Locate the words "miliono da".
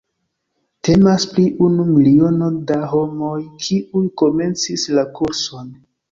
1.89-2.77